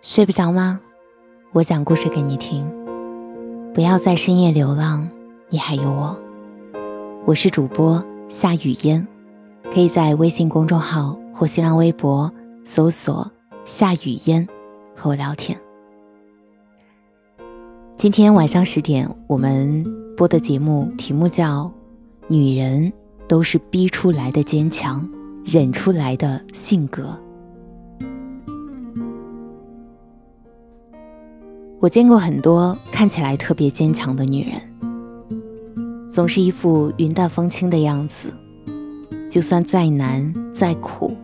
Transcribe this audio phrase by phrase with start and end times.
[0.00, 0.80] 睡不着吗？
[1.52, 2.64] 我讲故事给你听。
[3.74, 5.08] 不要在深夜流浪，
[5.50, 6.16] 你还有我。
[7.24, 9.04] 我是主播夏雨嫣，
[9.74, 12.32] 可以在微信公众号或新浪微博
[12.64, 13.28] 搜索
[13.66, 14.46] “夏雨嫣”
[14.94, 15.58] 和我聊天。
[17.96, 19.84] 今天晚上十点，我们
[20.16, 21.64] 播的节目题目叫
[22.28, 22.92] 《女人
[23.26, 25.06] 都是逼出来的坚强，
[25.44, 27.02] 忍出来的性格》。
[31.80, 34.60] 我见过很多看起来特别坚强的女人，
[36.10, 38.32] 总是一副云淡风轻的样子，
[39.30, 41.16] 就算再难再苦，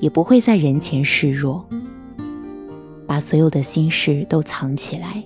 [0.00, 1.66] 也不会在人前示弱，
[3.08, 5.24] 把所有的心事都藏起来，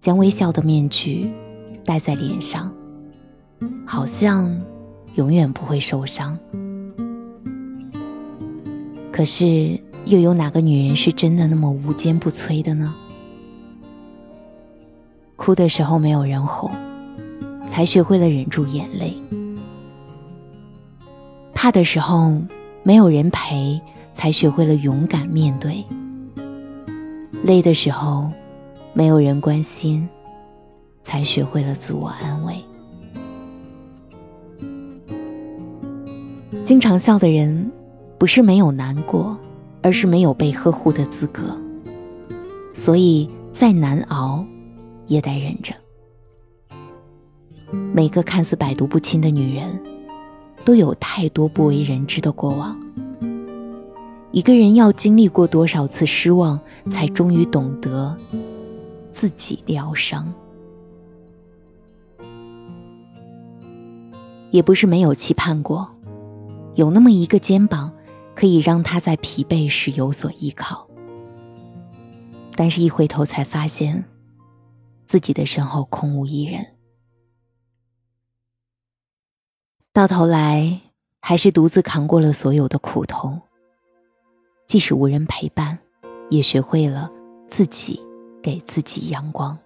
[0.00, 1.30] 将微笑的面具
[1.84, 2.72] 戴在脸上，
[3.84, 4.58] 好像
[5.16, 6.38] 永远不会受伤。
[9.12, 12.94] 可是，又有哪个女人是真的那么无坚不摧的呢？
[15.38, 16.68] 哭的时候没有人哄，
[17.68, 19.12] 才学会了忍住眼泪；
[21.54, 22.36] 怕的时候
[22.82, 23.80] 没有人陪，
[24.14, 25.84] 才学会了勇敢面对；
[27.44, 28.28] 累的时候
[28.92, 30.06] 没有人关心，
[31.04, 32.56] 才学会了自我安慰。
[36.64, 37.70] 经常笑的人，
[38.18, 39.38] 不是没有难过，
[39.82, 41.56] 而是没有被呵护的资格。
[42.74, 44.44] 所以再难熬。
[45.08, 45.74] 也得忍着。
[47.92, 49.82] 每个看似百毒不侵的女人，
[50.64, 52.78] 都有太多不为人知的过往。
[54.30, 58.16] 一个人要经历过多少次失望，才终于懂得
[59.12, 60.32] 自己疗伤？
[64.50, 65.90] 也不是没有期盼过，
[66.74, 67.92] 有那么一个肩膀，
[68.34, 70.86] 可以让他在疲惫时有所依靠。
[72.54, 74.04] 但是，一回头才发现。
[75.08, 76.76] 自己的身后空无一人，
[79.90, 80.82] 到头来
[81.22, 83.40] 还是独自扛过了所有的苦痛。
[84.66, 85.78] 即使无人陪伴，
[86.28, 87.10] 也学会了
[87.48, 87.98] 自己
[88.42, 89.58] 给自己阳光。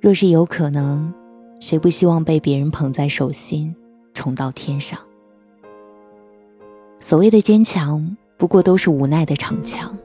[0.00, 1.14] 若是有可能，
[1.60, 3.72] 谁不希望被别人捧在手心，
[4.14, 4.98] 宠到天上？
[6.98, 9.96] 所谓的坚强，不过都是无奈的逞强。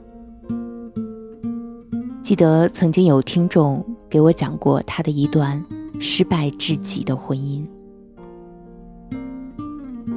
[2.26, 5.64] 记得曾经有听众给我讲过他的一段
[6.00, 7.64] 失败至极的婚姻。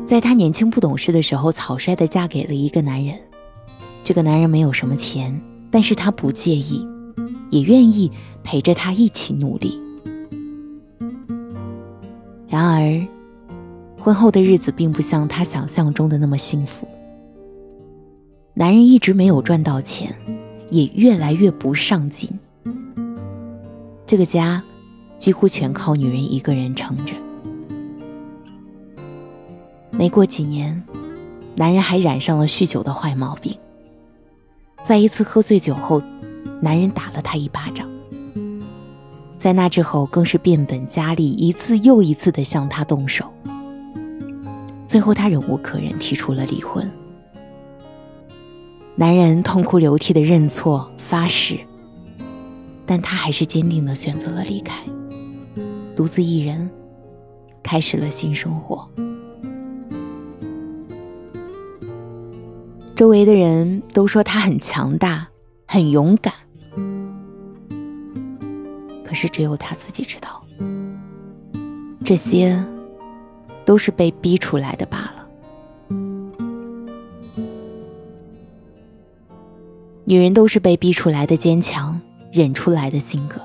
[0.08, 3.16] 在他年轻不懂事的时候，草率的嫁给了一个男人。
[4.04, 6.84] 这个男人没有什么钱，但是他不介意，
[7.52, 8.12] 也愿意
[8.44, 9.80] 陪着他一起努力。
[12.48, 13.08] 然而，
[14.00, 16.88] 婚后的日子并不像他想象中的那么幸福。
[18.56, 20.12] 男人一直没有赚到钱。
[20.70, 22.30] 也越来越不上进，
[24.06, 24.64] 这个家
[25.18, 27.14] 几乎全靠女人一个人撑着。
[29.92, 30.82] 没过几年，
[31.56, 33.56] 男人还染上了酗酒的坏毛病。
[34.84, 36.02] 在一次喝醉酒后，
[36.62, 37.90] 男人打了他一巴掌。
[39.38, 43.26] 在那之后，更是变本加厉，一次又一次的向他动手。
[44.88, 46.90] 最后，他忍无可忍，提出了离婚。
[49.00, 51.58] 男人痛哭流涕的认错发誓，
[52.86, 54.76] 但他还是坚定的选择了离开，
[55.96, 56.70] 独自一人
[57.64, 58.86] 开始了新生活。
[62.94, 65.30] 周围的人都说他很强大，
[65.66, 66.34] 很勇敢，
[69.06, 70.46] 可是只有他自己知道，
[72.04, 72.62] 这些
[73.64, 75.19] 都是被逼出来的罢了。
[80.10, 83.40] 女人都是被逼出来的坚强，忍出来的性格。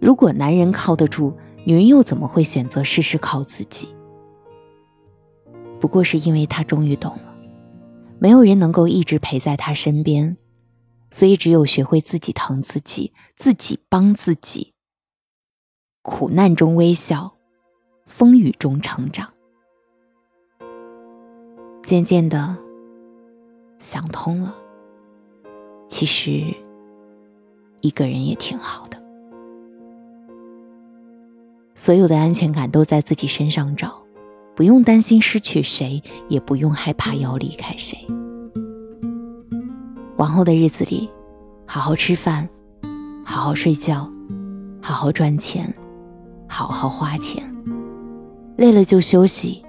[0.00, 3.88] 如果男人靠得住，女人又怎么会选择事事靠自己？
[5.78, 7.32] 不过是因为他终于懂了，
[8.18, 10.36] 没有人能够一直陪在他身边，
[11.10, 14.74] 所以只有学会自己疼自己，自己帮自己。
[16.02, 17.34] 苦难中微笑，
[18.04, 19.32] 风雨中成长。
[21.84, 22.56] 渐渐的，
[23.78, 24.56] 想通了。
[25.92, 26.42] 其实，
[27.82, 28.96] 一个人也挺好的。
[31.74, 34.02] 所有的安全感都在自己身上找，
[34.56, 37.98] 不用担心失去谁，也不用害怕要离开谁。
[40.16, 41.10] 往后的日子里，
[41.66, 42.48] 好好吃饭，
[43.22, 44.10] 好好睡觉，
[44.80, 45.72] 好好赚钱，
[46.48, 47.44] 好好花钱。
[48.56, 49.62] 累了就休息，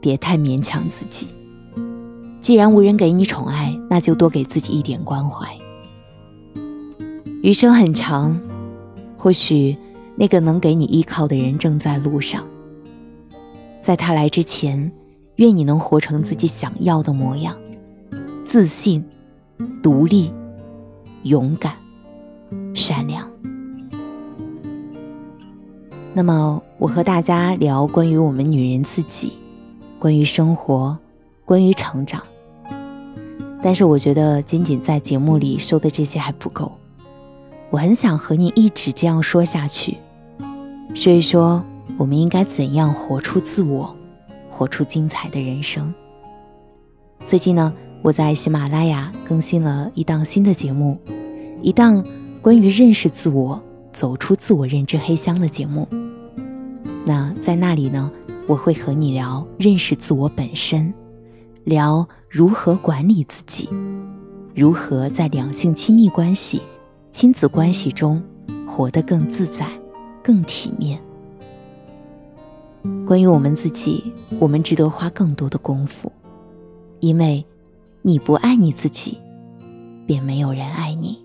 [0.00, 1.26] 别太勉强自己。
[2.40, 5.46] 既然无人给你宠爱，那就多给自己一点关怀。
[7.42, 8.40] 余生很长，
[9.16, 9.76] 或许
[10.16, 12.46] 那个能给你依靠的人正在路上。
[13.82, 14.90] 在他来之前，
[15.36, 17.54] 愿你能活成自己想要的模样，
[18.44, 19.04] 自信、
[19.82, 20.32] 独立、
[21.24, 21.74] 勇敢、
[22.74, 23.30] 善良。
[26.12, 29.34] 那么，我和大家聊关于我们女人自己，
[29.98, 30.98] 关于生活，
[31.44, 32.22] 关于成长。
[33.62, 36.72] 但是，我觉得仅仅在节目里说的这些还不够，
[37.70, 39.96] 我很想和你一直这样说下去，
[40.94, 41.62] 说一说
[41.98, 43.94] 我们应该怎样活出自我，
[44.48, 45.92] 活出精彩的人生。
[47.26, 47.72] 最近呢，
[48.02, 50.98] 我在喜马拉雅更新了一档新的节目，
[51.60, 52.04] 一档
[52.40, 53.62] 关于认识自我。
[53.92, 55.86] 走出自我认知黑箱的节目，
[57.04, 58.08] 那在那里呢，
[58.46, 60.94] 我会和你聊认识自我本身，
[61.64, 63.68] 聊如何管理自己，
[64.54, 66.62] 如何在两性亲密关系、
[67.10, 68.22] 亲子关系中
[68.68, 69.66] 活得更自在、
[70.22, 71.02] 更体面。
[73.04, 76.12] 关于我们自己，我们值得花更多的功夫，
[77.00, 77.44] 因为
[78.00, 79.18] 你不爱你自己，
[80.06, 81.18] 便没有人爱你。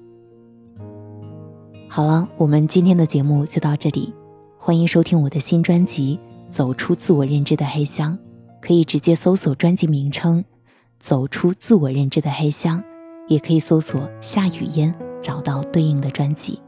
[1.88, 4.12] 好了，我们今天的节目就到这里。
[4.58, 6.20] 欢迎收听我的新专辑
[6.52, 8.14] 《走出自我认知的黑箱》，
[8.60, 10.44] 可以直接搜索专辑名称
[11.06, 12.80] 《走出自我认知的黑箱》，
[13.28, 14.92] 也可以搜索夏雨嫣
[15.22, 16.60] 找到对应的专辑。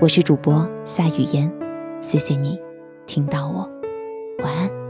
[0.00, 1.48] 我是主播夏雨嫣，
[2.00, 2.58] 谢谢你
[3.06, 3.70] 听到我，
[4.42, 4.85] 晚安。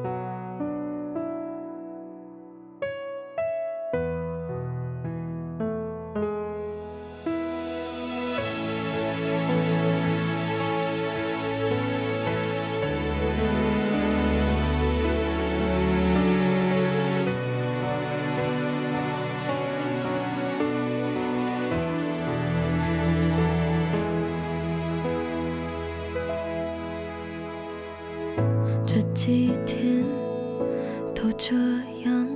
[31.26, 31.56] 都这
[32.05, 32.28] 样，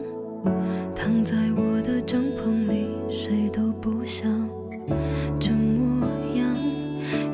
[0.96, 4.28] 躺在我的帐篷里，谁都不想。
[5.38, 6.04] 这模
[6.34, 6.44] 样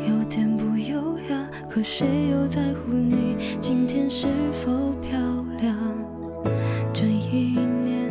[0.06, 4.70] 有点不优雅，可谁又在乎你今天是否
[5.00, 5.18] 漂
[5.58, 5.74] 亮？
[6.92, 8.10] 这一年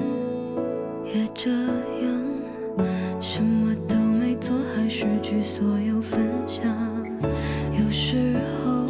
[1.14, 6.66] 也这样，什么都没做，还失去所有分享。
[7.80, 8.88] 有时候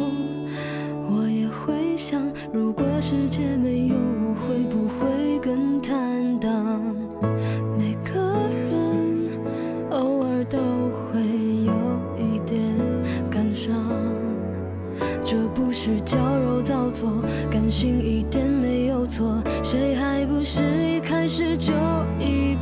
[1.10, 2.26] 我也会想。
[2.52, 3.94] 如果世界没有
[15.28, 17.10] 这不是矫揉造作，
[17.50, 19.42] 感性一点没有错。
[19.60, 21.72] 谁还不是一开始就
[22.20, 22.56] 一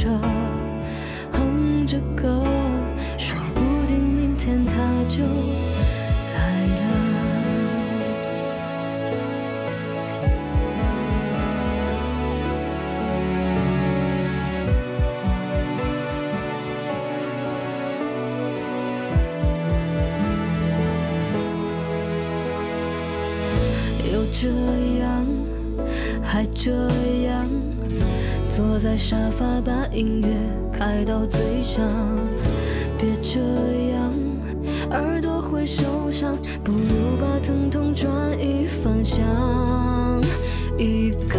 [0.00, 0.08] 着，
[1.30, 2.42] 哼着歌，
[3.18, 4.72] 说不定明天他
[5.10, 5.22] 就
[6.34, 6.38] 来
[6.72, 6.80] 了。
[24.10, 24.24] 又。
[24.32, 24.48] 这
[25.00, 25.26] 样，
[26.22, 26.70] 还这
[27.26, 27.44] 样，
[28.50, 30.28] 坐在沙发把音乐
[30.76, 31.88] 开到最响。
[32.98, 33.40] 别这
[33.92, 34.12] 样，
[34.90, 39.24] 耳朵会受伤，不如把疼痛转移方向。
[40.76, 41.38] 一个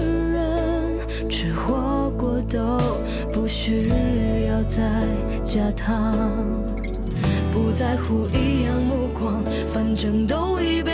[0.00, 2.78] 人吃火锅都
[3.32, 3.88] 不需
[4.46, 4.82] 要再
[5.44, 6.30] 加糖，
[7.52, 9.42] 不在乎异样目光，
[9.72, 10.91] 反正都已被。